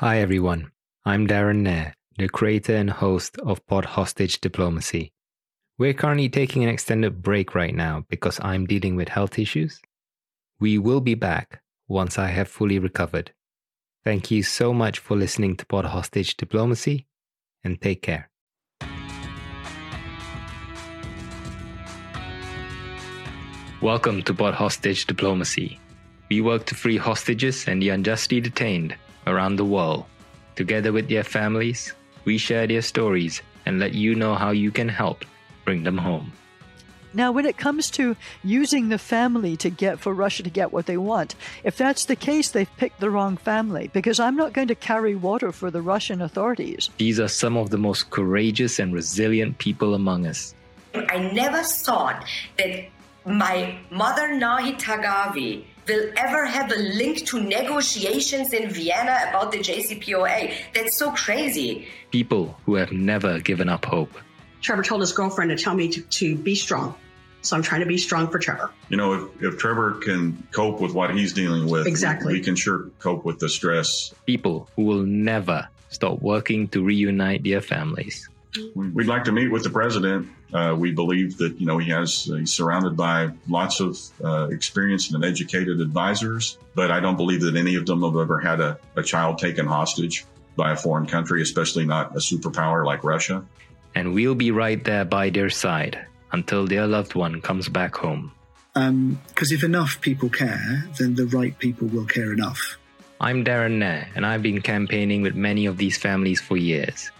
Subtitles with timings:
[0.00, 0.72] Hi, everyone.
[1.04, 5.12] I'm Darren Nair, the creator and host of Pod Hostage Diplomacy.
[5.76, 9.82] We're currently taking an extended break right now because I'm dealing with health issues.
[10.58, 13.32] We will be back once I have fully recovered.
[14.02, 17.06] Thank you so much for listening to Pod Hostage Diplomacy
[17.62, 18.30] and take care.
[23.82, 25.78] Welcome to Pod Hostage Diplomacy.
[26.30, 28.96] We work to free hostages and the unjustly detained
[29.26, 30.04] around the world.
[30.56, 34.88] Together with their families, we share their stories and let you know how you can
[34.88, 35.24] help
[35.64, 36.32] bring them home.
[37.12, 38.14] Now, when it comes to
[38.44, 42.14] using the family to get for Russia to get what they want, if that's the
[42.14, 45.82] case, they've picked the wrong family because I'm not going to carry water for the
[45.82, 46.88] Russian authorities.
[46.98, 50.54] These are some of the most courageous and resilient people among us.
[50.94, 52.24] I never thought
[52.58, 52.86] that
[53.24, 59.58] my mother Nahid Taghavi will ever have a link to negotiations in Vienna about the
[59.58, 60.52] JCPOA.
[60.74, 61.88] That's so crazy.
[62.10, 64.12] People who have never given up hope.
[64.60, 66.94] Trevor told his girlfriend to tell me to, to be strong.
[67.42, 68.70] So I'm trying to be strong for Trevor.
[68.90, 72.34] You know, if, if Trevor can cope with what he's dealing with, exactly.
[72.34, 74.14] we, we can sure cope with the stress.
[74.26, 78.28] People who will never stop working to reunite their families.
[78.74, 80.28] We'd like to meet with the president.
[80.52, 84.48] Uh, we believe that you know he has uh, he's surrounded by lots of uh,
[84.48, 88.60] experienced and educated advisors, but I don't believe that any of them have ever had
[88.60, 90.24] a, a child taken hostage
[90.56, 93.44] by a foreign country, especially not a superpower like Russia.
[93.94, 98.32] And we'll be right there by their side until their loved one comes back home.
[98.74, 102.76] Because um, if enough people care, then the right people will care enough.
[103.20, 107.10] I'm Darren Nair, and I've been campaigning with many of these families for years.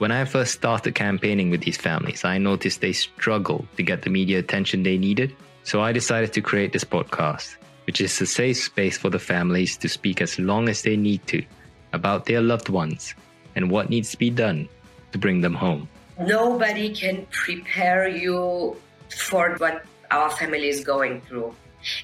[0.00, 4.08] When I first started campaigning with these families, I noticed they struggled to get the
[4.08, 5.36] media attention they needed.
[5.62, 9.76] So I decided to create this podcast, which is a safe space for the families
[9.76, 11.44] to speak as long as they need to
[11.92, 13.14] about their loved ones
[13.54, 14.70] and what needs to be done
[15.12, 15.86] to bring them home.
[16.18, 21.54] Nobody can prepare you for what our family is going through.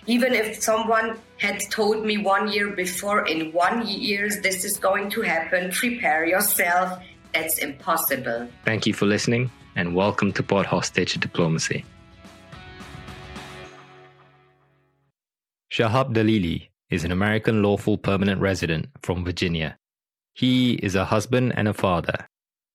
[0.07, 5.09] Even if someone had told me one year before, in one year, this is going
[5.11, 7.01] to happen, prepare yourself
[7.37, 8.49] it's impossible.
[8.65, 11.85] Thank you for listening and welcome to Pod Hostage Diplomacy.
[15.71, 19.77] Shahab Dalili is an American lawful permanent resident from Virginia.
[20.33, 22.27] He is a husband and a father.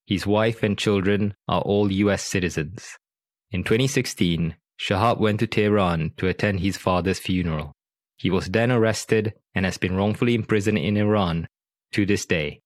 [0.05, 2.97] His wife and children are all US citizens.
[3.49, 7.73] In 2016, Shahab went to Tehran to attend his father's funeral.
[8.17, 11.47] He was then arrested and has been wrongfully imprisoned in Iran
[11.93, 12.60] to this day.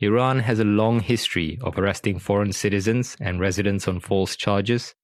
[0.00, 4.94] Iran has a long history of arresting foreign citizens and residents on false charges,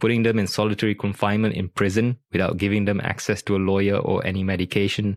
[0.00, 4.26] putting them in solitary confinement in prison without giving them access to a lawyer or
[4.26, 5.16] any medication,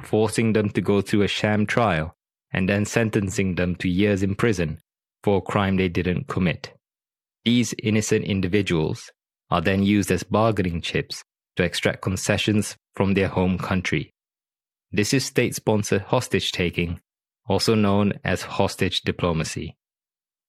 [0.00, 2.16] forcing them to go through a sham trial,
[2.50, 4.78] and then sentencing them to years in prison
[5.22, 6.72] for a crime they didn't commit.
[7.44, 9.10] These innocent individuals
[9.50, 11.22] are then used as bargaining chips
[11.56, 14.14] to extract concessions from their home country.
[14.90, 17.00] This is state sponsored hostage taking
[17.48, 19.76] also known as hostage diplomacy.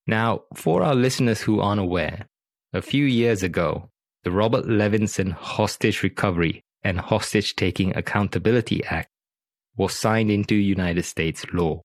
[0.05, 2.27] Now, for our listeners who aren't aware,
[2.73, 3.89] a few years ago,
[4.23, 9.09] the Robert Levinson Hostage Recovery and Hostage Taking Accountability Act
[9.75, 11.81] was signed into United States law.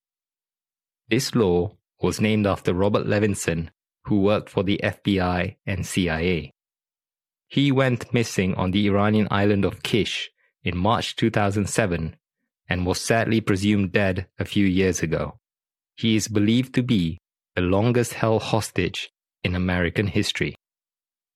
[1.08, 3.70] This law was named after Robert Levinson,
[4.04, 6.52] who worked for the FBI and CIA.
[7.48, 10.30] He went missing on the Iranian island of Kish
[10.62, 12.16] in March 2007
[12.68, 15.38] and was sadly presumed dead a few years ago.
[15.96, 17.18] He is believed to be
[17.56, 19.10] the longest held hostage
[19.42, 20.54] in American history.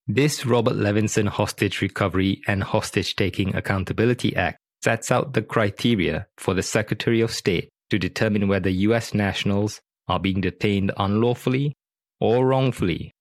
[0.06, 6.54] This Robert Levinson Hostage Recovery and Hostage Taking Accountability Act sets out the criteria for
[6.54, 9.15] the Secretary of State to determine whether U.S.
[9.15, 11.75] nationals are being detained unlawfully
[12.21, 13.12] or wrongfully,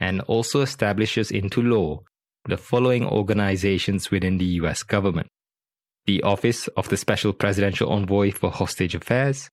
[0.00, 2.00] and also establishes into law
[2.46, 4.82] the following organizations within the U.S.
[4.82, 5.28] government
[6.06, 9.50] the Office of the Special Presidential Envoy for Hostage Affairs,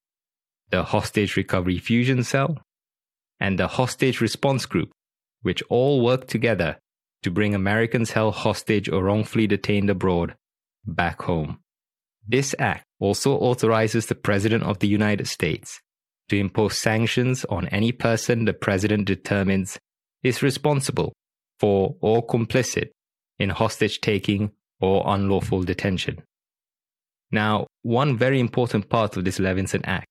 [0.71, 2.57] the Hostage Recovery Fusion Cell,
[3.39, 4.91] and the Hostage Response Group,
[5.41, 6.77] which all work together
[7.23, 10.35] to bring Americans held hostage or wrongfully detained abroad
[10.85, 11.59] back home.
[12.27, 15.81] This act also authorizes the President of the United States
[16.29, 19.79] to impose sanctions on any person the President determines
[20.23, 21.13] is responsible
[21.59, 22.89] for or complicit
[23.37, 26.21] in hostage taking or unlawful detention.
[27.31, 30.07] Now, one very important part of this Levinson Act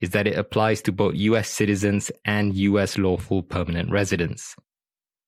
[0.00, 4.54] is that it applies to both US citizens and US lawful permanent residents.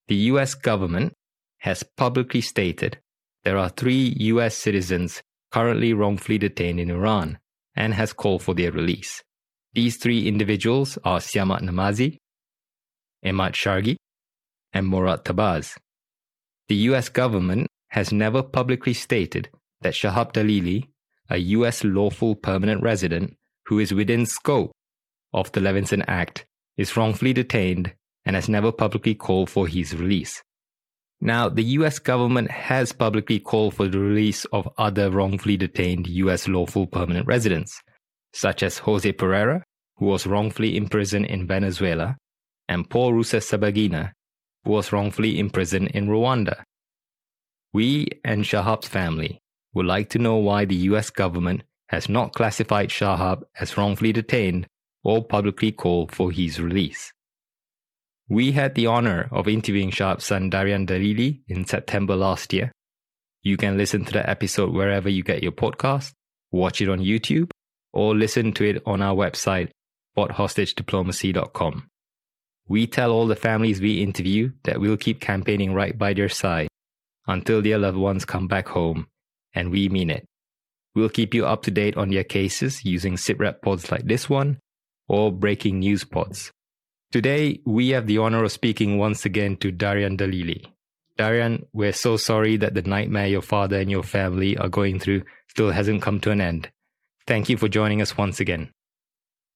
[0.08, 1.14] The US government
[1.58, 2.98] has publicly stated
[3.44, 7.38] there are three US citizens currently wrongfully detained in Iran
[7.76, 9.22] and has called for their release.
[9.72, 12.18] These three individuals are Siamak Namazi,
[13.24, 13.96] Emad Shargi,
[14.72, 15.76] and Murad Tahbaz.
[16.68, 19.50] The US government has never publicly stated
[19.82, 20.88] that Shahab Dalili,
[21.34, 23.36] a US lawful permanent resident
[23.66, 24.70] who is within scope
[25.32, 26.46] of the Levinson Act,
[26.76, 27.92] is wrongfully detained
[28.24, 30.42] and has never publicly called for his release.
[31.20, 36.46] Now, the US government has publicly called for the release of other wrongfully detained US
[36.46, 37.82] lawful permanent residents,
[38.32, 39.64] such as Jose Pereira,
[39.96, 42.16] who was wrongfully imprisoned in Venezuela,
[42.68, 44.12] and Paul Rusesabagina,
[44.64, 46.62] who was wrongfully imprisoned in Rwanda.
[47.72, 49.40] We and Shahab's family
[49.74, 54.66] would like to know why the US government has not classified Shahab as wrongfully detained
[55.02, 57.12] or publicly called for his release.
[58.28, 62.72] We had the honor of interviewing Shahab's son Darian Dalili in September last year.
[63.42, 66.12] You can listen to the episode wherever you get your podcast,
[66.50, 67.50] watch it on YouTube,
[67.92, 69.68] or listen to it on our website,
[70.16, 71.90] spothostagediplomacy.com.
[72.66, 76.68] We tell all the families we interview that we'll keep campaigning right by their side
[77.26, 79.06] until their loved ones come back home,
[79.54, 80.26] and we mean it.
[80.94, 84.58] We'll keep you up to date on your cases using SITREP pods like this one
[85.08, 86.52] or breaking news pods.
[87.12, 90.66] Today, we have the honor of speaking once again to Darian Dalili.
[91.16, 95.22] Darian, we're so sorry that the nightmare your father and your family are going through
[95.48, 96.70] still hasn't come to an end.
[97.26, 98.70] Thank you for joining us once again.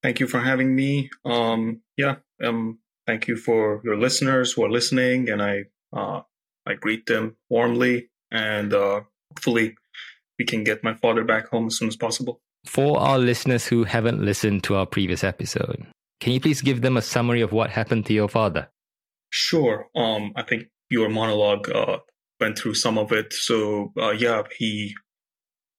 [0.01, 1.09] Thank you for having me.
[1.25, 6.21] Um, yeah, um, thank you for your listeners who are listening, and I uh,
[6.65, 9.75] I greet them warmly, and uh, hopefully
[10.39, 12.41] we can get my father back home as soon as possible.
[12.65, 15.85] For our listeners who haven't listened to our previous episode,
[16.19, 18.69] can you please give them a summary of what happened to your father?
[19.29, 19.87] Sure.
[19.95, 21.99] Um, I think your monologue uh,
[22.39, 23.33] went through some of it.
[23.33, 24.95] So uh, yeah, he,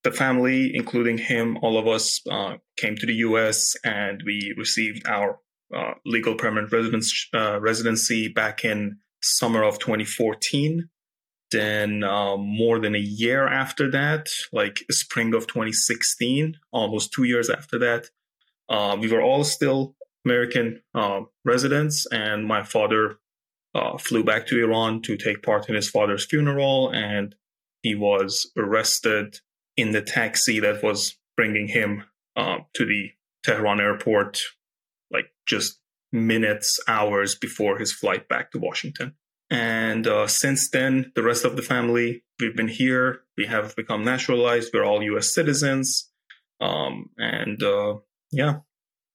[0.04, 3.74] the family, including him, all of us uh, came to the U.S.
[3.84, 5.38] and we received our
[5.74, 10.88] uh, legal permanent residence uh, residency back in summer of 2014.
[11.50, 17.50] Then uh, more than a year after that, like spring of 2016, almost two years
[17.50, 18.06] after that,
[19.00, 23.18] we were all still American uh, residents, and my father
[23.74, 27.34] uh, flew back to Iran to take part in his father's funeral, and
[27.82, 29.38] he was arrested
[29.76, 32.04] in the taxi that was bringing him
[32.36, 33.10] uh, to the
[33.44, 34.40] Tehran airport,
[35.10, 35.80] like just
[36.12, 39.14] minutes, hours before his flight back to Washington.
[39.50, 43.22] And uh, since then, the rest of the family, we've been here.
[43.36, 44.70] We have become naturalized.
[44.72, 45.34] We're all U.S.
[45.34, 46.08] citizens.
[46.60, 47.96] Um, and uh,
[48.30, 48.58] yeah,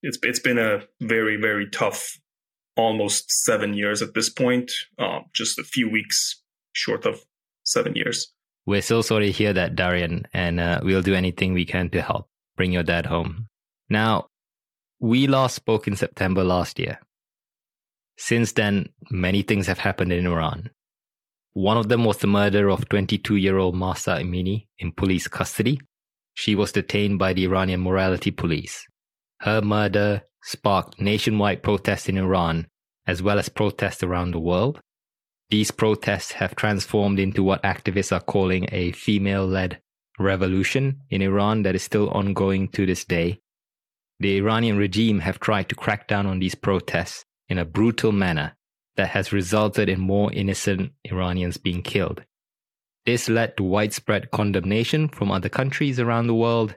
[0.02, 2.20] it's it's been a very very tough
[2.76, 4.72] almost seven years at this point.
[5.00, 6.42] Um, just a few weeks
[6.74, 7.24] short of
[7.64, 8.34] seven years.
[8.66, 12.02] We're so sorry to hear that, Darian, and uh, we'll do anything we can to
[12.02, 12.28] help
[12.58, 13.48] bring your dad home.
[13.90, 14.28] Now,
[15.00, 17.00] we last spoke in September last year.
[18.18, 20.70] Since then, many things have happened in Iran.
[21.54, 25.80] One of them was the murder of 22 year old Mahsa Amini in police custody.
[26.34, 28.86] She was detained by the Iranian morality police
[29.46, 32.68] her murder sparked nationwide protests in Iran,
[33.06, 34.80] as well as protests around the world.
[35.50, 39.82] These protests have transformed into what activists are calling a female led
[40.18, 43.40] revolution in Iran that is still ongoing to this day.
[44.20, 48.56] The Iranian regime have tried to crack down on these protests in a brutal manner
[48.96, 52.24] that has resulted in more innocent Iranians being killed.
[53.06, 56.76] This led to widespread condemnation from other countries around the world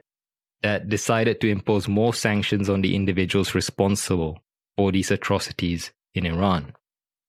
[0.61, 4.39] that decided to impose more sanctions on the individuals responsible
[4.77, 6.73] for these atrocities in Iran.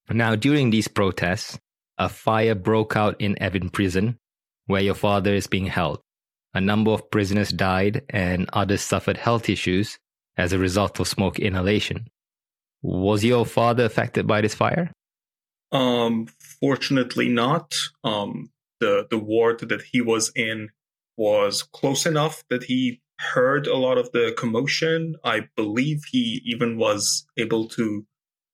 [0.08, 1.58] Now, during these protests,
[1.96, 4.18] a fire broke out in Evin prison,
[4.66, 6.00] where your father is being held.
[6.52, 9.98] A number of prisoners died and others suffered health issues
[10.36, 12.08] as a result of smoke inhalation.
[12.82, 14.92] Was your father affected by this fire?
[15.72, 16.26] Um,
[16.60, 17.74] fortunately not.
[18.02, 20.70] Um, the the ward that he was in
[21.16, 25.16] was close enough that he heard a lot of the commotion.
[25.22, 28.06] I believe he even was able to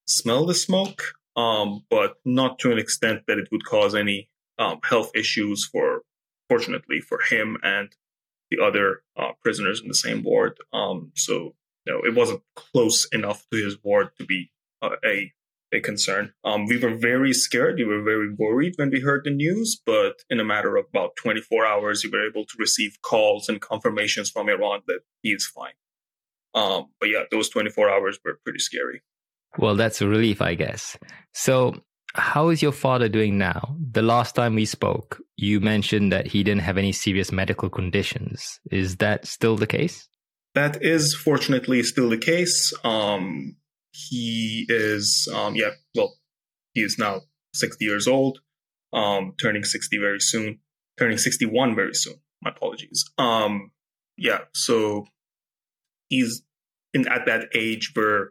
[0.07, 4.29] smell the smoke, um, but not to an extent that it would cause any
[4.59, 6.03] um, health issues for,
[6.49, 7.95] fortunately, for him and
[8.51, 10.59] the other uh, prisoners in the same ward.
[10.73, 11.55] Um, so,
[11.93, 14.51] know, it wasn't close enough to his ward to be
[14.83, 15.33] uh, a
[15.73, 16.33] a concern.
[16.45, 17.77] Um, we were very scared.
[17.77, 21.17] We were very worried when we heard the news, but in a matter of about
[21.17, 25.47] 24 hours, we were able to receive calls and confirmations from Iran that he is
[25.47, 25.73] fine.
[26.55, 29.03] Um, but yeah, those 24 hours were pretty scary.
[29.59, 30.97] Well, that's a relief, I guess.
[31.33, 31.75] So,
[32.15, 33.77] how is your father doing now?
[33.79, 38.59] The last time we spoke, you mentioned that he didn't have any serious medical conditions.
[38.71, 40.09] Is that still the case?
[40.57, 42.73] That is fortunately still the case.
[42.83, 43.57] Um,
[43.93, 46.15] he is, um, yeah, well,
[46.73, 47.21] he is now
[47.55, 48.39] 60 years old,
[48.95, 50.61] um, turning 60 very soon,
[50.99, 52.15] turning 61 very soon.
[52.43, 53.05] My apologies.
[53.19, 53.71] Um,
[54.17, 55.07] yeah, so
[56.09, 56.43] he's
[56.95, 58.31] in at that age where,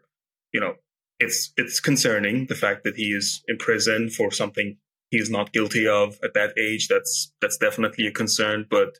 [0.51, 0.73] you know,
[1.19, 4.77] it's it's concerning the fact that he is in prison for something
[5.11, 6.87] he's not guilty of at that age.
[6.87, 8.65] That's that's definitely a concern.
[8.69, 8.97] But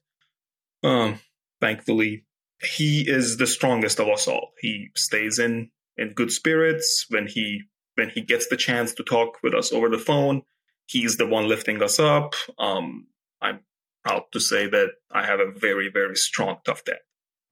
[0.84, 1.20] um,
[1.60, 2.25] thankfully,
[2.62, 4.52] he is the strongest of us all.
[4.60, 7.64] He stays in in good spirits when he
[7.96, 10.42] when he gets the chance to talk with us over the phone.
[10.88, 12.36] He's the one lifting us up.
[12.60, 13.08] Um,
[13.42, 13.62] I'm
[14.04, 17.00] proud to say that I have a very very strong tough dad.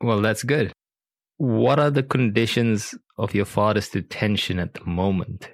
[0.01, 0.71] Well, that's good.
[1.37, 5.49] What are the conditions of your father's detention at the moment?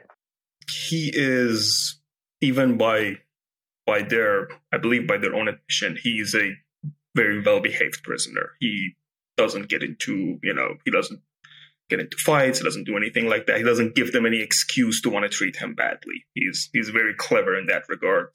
[0.69, 1.99] He is
[2.41, 3.17] even by
[3.85, 6.51] by their I believe by their own admission, he is a
[7.15, 8.51] very well behaved prisoner.
[8.59, 8.95] He
[9.39, 11.21] doesn't get into, you know, he doesn't
[11.89, 13.57] get into fights, he doesn't do anything like that.
[13.57, 16.25] He doesn't give them any excuse to want to treat him badly.
[16.33, 18.29] He's he's very clever in that regard.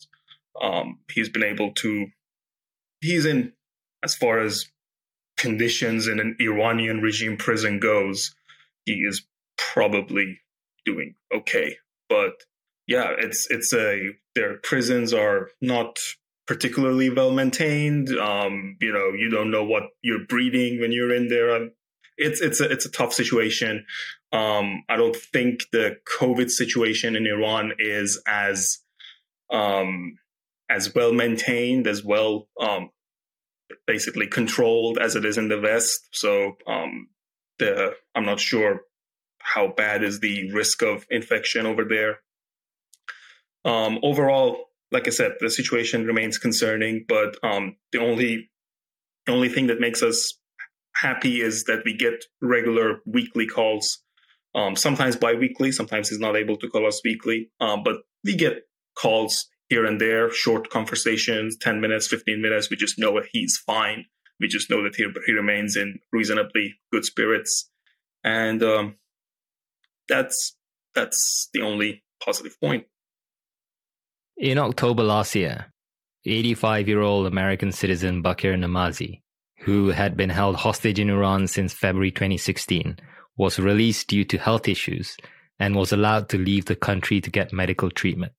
[0.61, 2.07] Um, he's been able to
[3.01, 3.53] he's in
[4.03, 4.67] as far as
[5.37, 8.35] conditions in an Iranian regime prison goes,
[8.85, 10.41] he is probably
[10.87, 11.77] doing okay.
[12.09, 12.33] But
[12.87, 15.99] yeah, it's it's a their prisons are not
[16.47, 18.11] particularly well maintained.
[18.11, 21.55] Um, you know, you don't know what you're breeding when you're in there.
[21.55, 21.73] Um,
[22.17, 23.87] it's it's a it's a tough situation.
[24.33, 28.79] Um, I don't think the COVID situation in Iran is as
[29.51, 30.19] um,
[30.71, 32.91] as well maintained, as well um,
[33.87, 36.09] basically controlled as it is in the West.
[36.13, 37.09] So um,
[37.59, 38.83] the I'm not sure
[39.39, 42.19] how bad is the risk of infection over there.
[43.67, 48.51] Overall, like I said, the situation remains concerning, but um, the only
[49.29, 50.39] only thing that makes us
[50.97, 54.03] happy is that we get regular weekly calls.
[54.55, 58.65] Um, sometimes bi-weekly, sometimes he's not able to call us weekly, um, but we get
[58.97, 62.71] calls here and there, short conversations, 10 minutes, 15 minutes.
[62.71, 64.05] We just know that he's fine.
[64.39, 67.71] We just know that he, he remains in reasonably good spirits.
[68.23, 68.97] And um,
[70.09, 70.57] that's
[70.95, 72.87] that's the only positive point.
[74.37, 75.67] In October last year,
[76.27, 79.23] 85 year old American citizen Baquer Namazi,
[79.61, 82.99] who had been held hostage in Iran since February 2016,
[83.37, 85.17] was released due to health issues
[85.61, 88.33] and was allowed to leave the country to get medical treatment.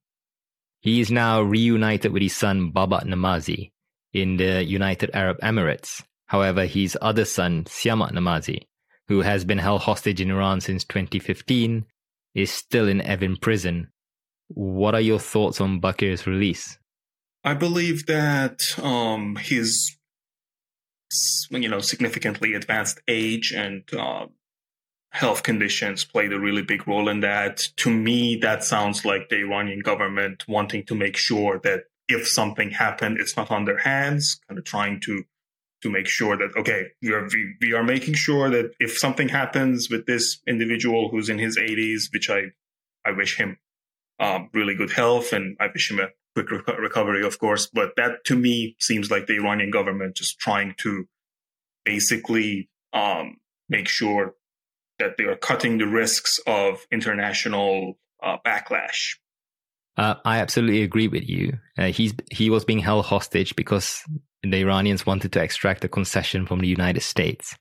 [0.81, 3.71] He is now reunited with his son Babak Namazi
[4.11, 6.03] in the United Arab Emirates.
[6.27, 8.63] However, his other son, Siamak Namazi,
[9.07, 11.85] who has been held hostage in Iran since 2015,
[12.33, 13.87] is still in Evin prison.
[14.47, 16.77] What are your thoughts on Baquer's release?
[17.43, 19.95] I believe that um, his,
[21.49, 24.27] you know, significantly advanced age and uh,
[25.11, 27.61] health conditions played a really big role in that.
[27.77, 32.71] To me, that sounds like the Iranian government wanting to make sure that if something
[32.71, 35.23] happened, it's not on their hands, kind of trying to
[35.81, 39.29] to make sure that okay, we are we, we are making sure that if something
[39.29, 42.51] happens with this individual who's in his 80s, which I
[43.05, 43.57] I wish him
[44.19, 47.67] um, really good health and I wish him a quick re- recovery, of course.
[47.67, 51.05] But that to me seems like the Iranian government just trying to
[51.83, 53.37] basically um,
[53.69, 54.35] make sure
[54.99, 59.15] that they are cutting the risks of international uh, backlash.
[59.97, 61.57] Uh, I absolutely agree with you.
[61.77, 64.03] Uh, he's he was being held hostage because
[64.43, 67.55] the Iranians wanted to extract a concession from the United States.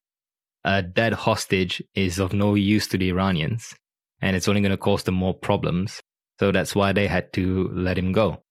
[0.64, 3.74] A dead hostage is of no use to the Iranians,
[4.20, 6.00] and it's only going to cause them more problems.
[6.40, 8.42] So that's why they had to let him go.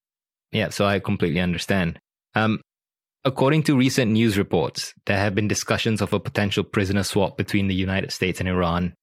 [0.52, 2.00] Yeah, so I completely understand.
[2.36, 2.62] Um,
[3.26, 7.70] According to recent news reports, there have been discussions of a potential prisoner swap between
[7.70, 8.96] the United States and Iran.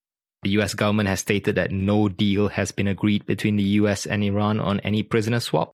[0.42, 4.22] The US government has stated that no deal has been agreed between the US and
[4.22, 5.72] Iran on any prisoner swap.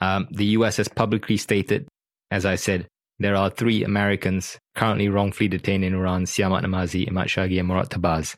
[0.00, 1.88] Um, the US has publicly stated,
[2.30, 2.86] as I said,
[3.18, 7.90] there are three Americans currently wrongfully detained in Iran Siamak Namazi, Emad Shargi, and Morad
[7.90, 8.36] Tahbaz.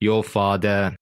[0.00, 0.96] Your father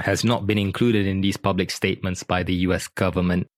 [0.00, 3.48] has not been included in these public statements by the US government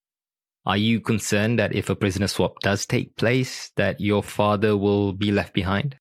[0.68, 5.14] are you concerned that if a prisoner swap does take place, that your father will
[5.14, 5.97] be left behind?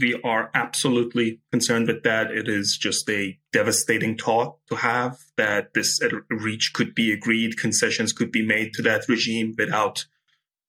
[0.00, 2.30] We are absolutely concerned with that.
[2.30, 6.00] It is just a devastating thought to have that this
[6.30, 10.06] reach could be agreed, concessions could be made to that regime without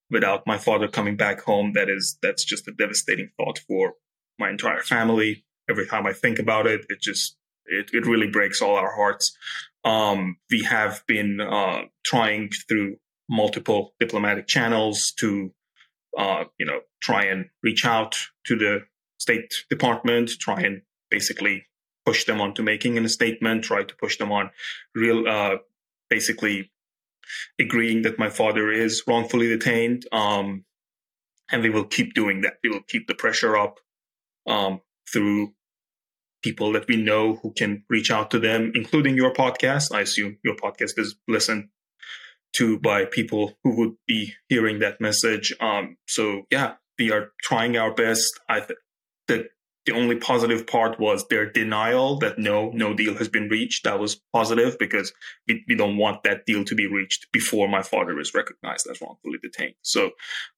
[0.09, 1.71] without my father coming back home.
[1.71, 3.93] That is that's just a devastating thought for
[4.37, 5.45] my entire family.
[5.69, 9.35] Every time I think about it, it just it, it really breaks all our hearts.
[9.83, 12.97] Um, we have been uh, trying through
[13.29, 15.51] multiple diplomatic channels to,
[16.17, 18.79] uh, you know, try and reach out to the
[19.19, 21.65] State Department, try and basically
[22.05, 24.49] push them on to making a statement, try to push them on
[24.95, 25.57] real, uh,
[26.09, 26.71] basically
[27.59, 30.05] agreeing that my father is wrongfully detained.
[30.11, 30.63] Um,
[31.51, 32.55] and we will keep doing that.
[32.63, 33.79] We will keep the pressure up
[34.47, 34.81] um,
[35.11, 35.53] through
[36.43, 39.93] people that we know who can reach out to them, including your podcast.
[39.93, 41.69] I assume your podcast is listened
[42.53, 45.53] to by people who would be hearing that message.
[45.59, 48.39] Um, so yeah, we are trying our best.
[48.49, 48.79] I th-
[49.27, 49.49] the
[49.87, 53.85] the only positive part was their denial that no, no deal has been reached.
[53.85, 55.13] That was positive because
[55.47, 58.99] we, we don't want that deal to be reached before my father is recognized as
[58.99, 59.75] wrongfully detained.
[59.83, 60.11] So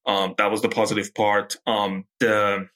[0.04, 1.56] um, that was the positive part.
[1.64, 2.68] Um, the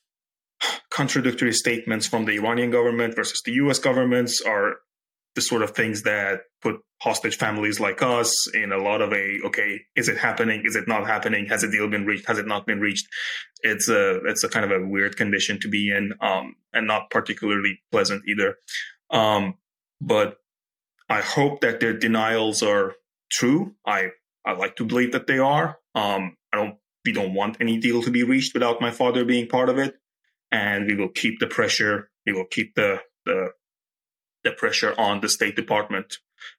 [0.95, 4.77] contradictory statements from the Iranian government versus the US governments are
[5.35, 9.41] the sort of things that put hostage families like us in a lot of a
[9.45, 10.63] okay is it happening?
[10.65, 11.47] Is it not happening?
[11.47, 12.29] Has a deal been reached?
[12.29, 13.09] Has it not been reached?
[13.63, 17.11] It's a it's a kind of a weird condition to be in um, and not
[17.11, 18.57] particularly pleasant either.
[19.11, 19.55] Um,
[20.01, 20.39] but
[21.11, 22.95] i hope that their denials are
[23.33, 23.75] true.
[23.85, 24.11] I
[24.47, 25.79] i like to believe that they are.
[25.97, 29.49] Um, i don't we don't want any deal to be reached without my father being
[29.49, 29.97] part of it
[30.55, 33.51] and we will keep the pressure we will keep the the
[34.45, 36.19] the pressure on the State Department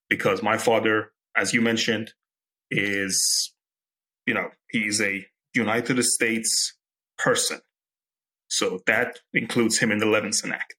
[0.10, 2.14] because my father, as you mentioned,
[2.72, 3.54] is,
[4.26, 6.76] you know, he's a United States
[7.18, 7.62] person.
[8.48, 10.76] So that includes him in the Levinson Act.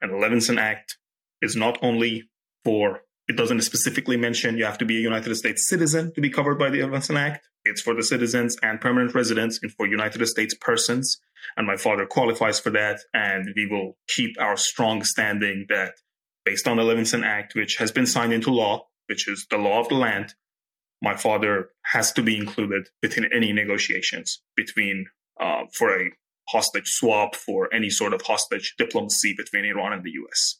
[0.00, 0.96] And the Levinson Act
[1.42, 2.24] is not only
[2.64, 6.28] for, it doesn't specifically mention you have to be a United States citizen to be
[6.28, 7.48] covered by the Levinson Act.
[7.64, 11.18] It's for the citizens and permanent residents and for United States persons.
[11.56, 13.00] And my father qualifies for that.
[13.14, 15.94] And we will keep our strong standing that
[16.44, 19.80] based on the Levinson Act, which has been signed into law, which is the law
[19.80, 20.34] of the land,
[21.00, 25.06] my father has to be included within any negotiations between
[25.40, 26.10] uh, for a
[26.48, 30.58] hostage swap for any sort of hostage diplomacy between Iran and the U.S.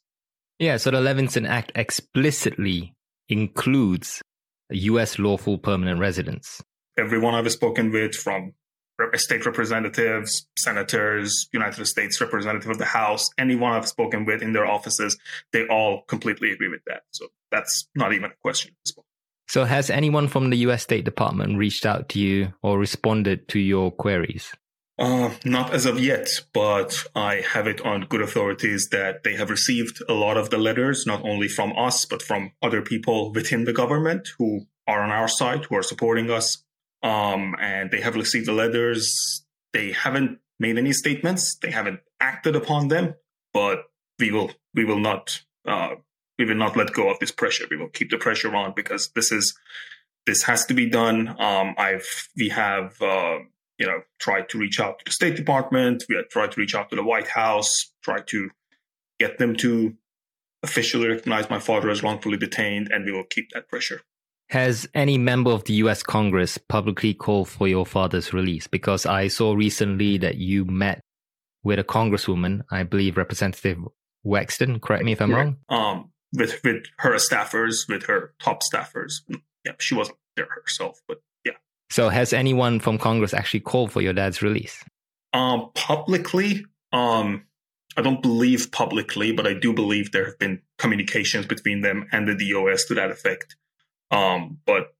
[0.62, 2.94] Yeah, so the Levinson Act explicitly
[3.28, 4.22] includes
[4.70, 5.18] U.S.
[5.18, 6.62] lawful permanent residents.
[6.96, 8.52] Everyone I've spoken with, from
[9.14, 14.64] state representatives, senators, United States representative of the House, anyone I've spoken with in their
[14.64, 15.18] offices,
[15.52, 17.02] they all completely agree with that.
[17.10, 19.06] So that's not even a question at this point.
[19.48, 23.58] So has anyone from the US State Department reached out to you or responded to
[23.58, 24.52] your queries?
[24.98, 29.50] Uh, not as of yet, but I have it on good authorities that they have
[29.50, 33.64] received a lot of the letters, not only from us, but from other people within
[33.64, 36.62] the government who are on our side, who are supporting us
[37.02, 39.44] um, and they have received the letters.
[39.72, 41.56] They haven't made any statements.
[41.56, 43.14] They haven't acted upon them,
[43.52, 43.84] but
[44.18, 45.96] we will we will not uh,
[46.38, 47.64] we will not let go of this pressure.
[47.70, 49.58] We will keep the pressure on because this is
[50.26, 51.28] this has to be done.
[51.40, 53.38] Um, I've we have uh,
[53.82, 56.04] you know tried to reach out to the State Department.
[56.08, 57.90] We have tried to reach out to the White House.
[58.04, 58.50] Tried to
[59.18, 59.94] get them to
[60.62, 64.02] officially recognize my father as wrongfully detained, and we will keep that pressure.
[64.50, 68.68] Has any member of the US Congress publicly called for your father's release?
[68.68, 71.00] Because I saw recently that you met
[71.64, 73.78] with a congresswoman, I believe Representative
[74.24, 75.36] Wexton, correct me if I'm yeah.
[75.36, 75.56] wrong.
[75.68, 79.22] Um, with with her staffers, with her top staffers.
[79.64, 81.20] Yeah, she wasn't there herself, but.
[81.92, 84.82] So has anyone from Congress actually called for your dad's release?
[85.34, 87.44] Um, publicly, um,
[87.98, 92.26] I don't believe publicly, but I do believe there have been communications between them and
[92.26, 93.56] the DOS to that effect.
[94.10, 94.94] Um, but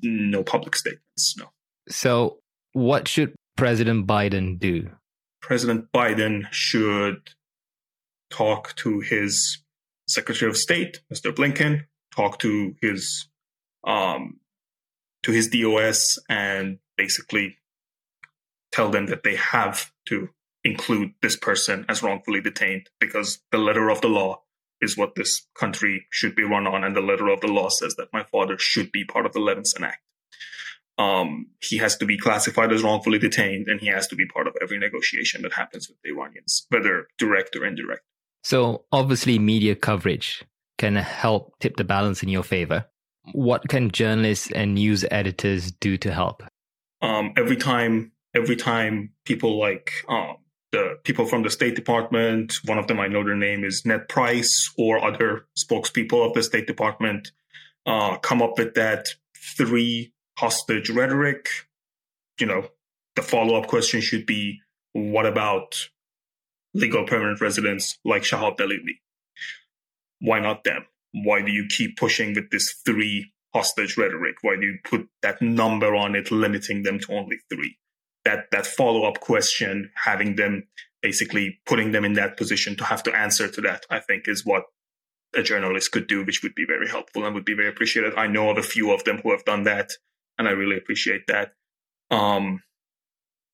[0.00, 1.46] no public statements, no.
[1.88, 2.38] So,
[2.74, 4.90] what should President Biden do?
[5.42, 7.30] President Biden should
[8.30, 9.64] talk to his
[10.06, 11.34] Secretary of State, Mr.
[11.34, 13.28] Blinken, talk to his
[13.84, 14.38] um,
[15.22, 17.56] to his DOS, and basically
[18.72, 20.28] tell them that they have to
[20.64, 24.42] include this person as wrongfully detained because the letter of the law
[24.80, 26.84] is what this country should be run on.
[26.84, 29.40] And the letter of the law says that my father should be part of the
[29.40, 30.02] Levinson Act.
[30.98, 34.48] Um, he has to be classified as wrongfully detained and he has to be part
[34.48, 38.02] of every negotiation that happens with the Iranians, whether direct or indirect.
[38.42, 40.44] So, obviously, media coverage
[40.76, 42.86] can help tip the balance in your favor.
[43.32, 46.42] What can journalists and news editors do to help?
[47.02, 50.36] Um, every time, every time people like um,
[50.72, 54.08] the people from the State Department, one of them I know their name is Ned
[54.08, 57.32] Price, or other spokespeople of the State Department,
[57.86, 61.48] uh, come up with that three hostage rhetoric.
[62.38, 62.68] You know,
[63.16, 64.60] the follow up question should be
[64.92, 65.88] what about
[66.74, 69.00] legal permanent residents like Shahab Dalili?
[70.20, 70.86] Why not them?
[71.24, 74.36] Why do you keep pushing with this three hostage rhetoric?
[74.42, 77.78] Why do you put that number on it, limiting them to only three?
[78.28, 80.64] that that follow up question, having them
[81.02, 84.44] basically putting them in that position to have to answer to that, I think is
[84.44, 84.64] what
[85.34, 88.14] a journalist could do, which would be very helpful and would be very appreciated.
[88.16, 89.90] I know of a few of them who have done that,
[90.38, 91.52] and I really appreciate that.
[92.10, 92.62] Um,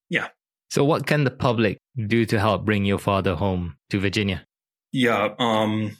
[0.09, 0.29] yeah.
[0.70, 4.44] So, what can the public do to help bring your father home to Virginia?
[4.92, 5.96] Yeah, um,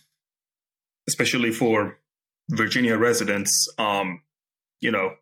[1.09, 1.99] especially for
[2.51, 4.23] Virginia residents, um,
[4.81, 5.15] you know,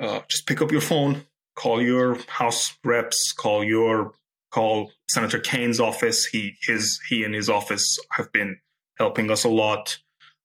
[0.00, 4.12] uh, just pick up your phone, call your House reps, call your
[4.50, 6.24] call Senator Kaine's office.
[6.24, 8.58] He his he and his office have been
[8.98, 9.98] helping us a lot.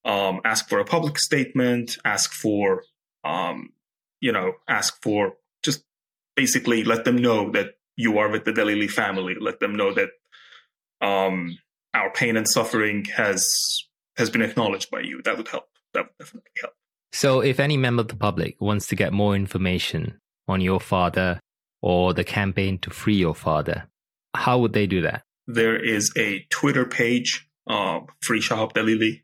[0.05, 1.97] Um, ask for a public statement.
[2.05, 2.83] Ask for
[3.23, 3.69] um,
[4.21, 5.83] you know, ask for just
[6.35, 9.35] basically let them know that you are with the Dalili family.
[9.39, 10.09] Let them know that
[11.05, 11.57] um,
[11.93, 13.86] our pain and suffering has
[14.17, 15.21] has been acknowledged by you.
[15.23, 15.65] That would help.
[15.93, 16.73] That would definitely help.
[17.11, 21.39] So, if any member of the public wants to get more information on your father
[21.81, 23.89] or the campaign to free your father,
[24.35, 25.23] how would they do that?
[25.47, 29.23] There is a Twitter page, uh, Free Shahab Dalili.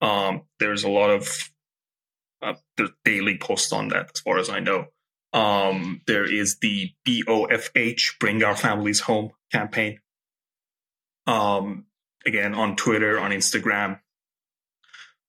[0.00, 1.50] Um, there's a lot of
[2.42, 2.54] uh,
[3.04, 4.86] daily posts on that, as far as I know.
[5.32, 9.98] Um, there is the BOFH, Bring Our Families Home campaign.
[11.26, 11.86] Um,
[12.26, 14.00] again, on Twitter, on Instagram.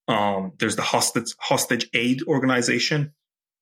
[0.07, 3.13] Um, there's the hostage, hostage aid organization.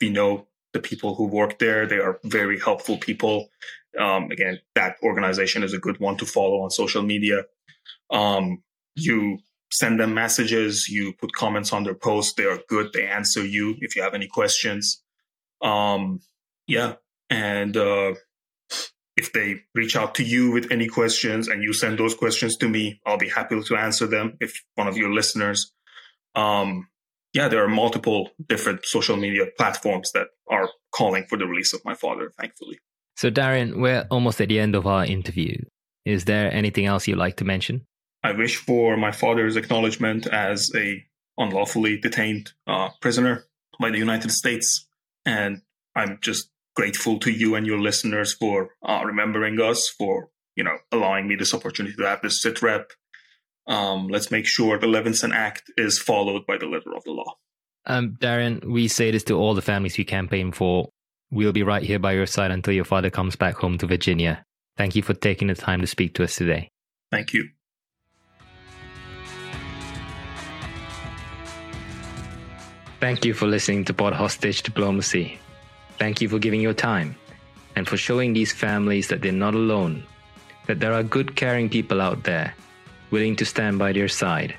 [0.02, 1.86] We know the people who work there.
[1.86, 3.49] They are very helpful people.
[3.97, 7.43] Um, again, that organization is a good one to follow on social media.
[8.12, 8.63] Um,
[8.95, 9.39] you
[9.71, 12.34] send them messages, you put comments on their posts.
[12.34, 12.91] They are good.
[12.93, 15.04] They answer you if you have any questions.
[15.62, 16.21] Um,
[16.67, 16.95] yeah.
[17.30, 18.15] And, uh,
[19.19, 22.69] if they reach out to you with any questions and you send those questions to
[22.69, 24.38] me, I'll be happy to answer them.
[24.39, 25.73] If one of your listeners,
[26.36, 26.88] um,
[27.34, 31.82] yeah, there are multiple different social media platforms that are calling for the release of
[31.86, 32.80] my father, thankfully.
[33.15, 35.58] So, Darian, we're almost at the end of our interview.
[36.06, 37.86] Is there anything else you'd like to mention?
[38.24, 41.04] I wish for my father's acknowledgement as a
[41.38, 43.46] unlawfully detained uh, prisoner
[43.80, 44.88] by the United States,
[45.26, 45.62] and
[45.96, 50.78] I'm just grateful to you and your listeners for uh, remembering us, for you know
[50.92, 52.92] allowing me this opportunity to have this sit rep.
[53.70, 57.36] Um, let's make sure the Levinson Act is followed by the letter of the law.
[57.86, 60.90] Um, Darian, we say this to all the families we campaign for.
[61.32, 64.44] We'll be right here by your side until your father comes back home to Virginia.
[64.76, 66.70] Thank you for taking the time to speak to us today.
[67.12, 67.50] Thank you.
[73.00, 75.40] Thank you for listening to Pod Hostage Diplomacy.
[76.00, 77.16] Thank you for giving your time
[77.76, 80.04] and for showing these families that they're not alone,
[80.66, 82.56] that there are good, caring people out there
[83.12, 84.56] willing to stand by their side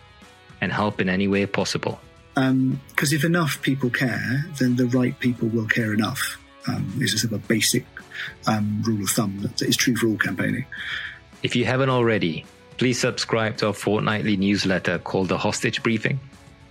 [0.60, 2.00] and help in any way possible.
[2.34, 6.38] Because um, if enough people care, then the right people will care enough.
[6.68, 7.86] Um, is a sort of a basic
[8.46, 10.66] um, rule of thumb that is true for all campaigning.
[11.42, 12.44] If you haven't already,
[12.76, 16.20] please subscribe to our fortnightly newsletter called The Hostage Briefing.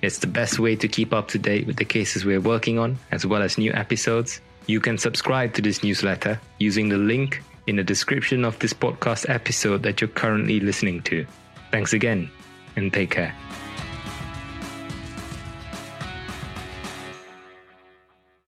[0.03, 2.99] It's the best way to keep up to date with the cases we're working on,
[3.11, 7.77] as well as new episodes you can subscribe to this newsletter using the link in
[7.77, 11.25] the description of this podcast episode that you're currently listening to.
[11.71, 12.29] Thanks again,
[12.75, 13.35] and take care.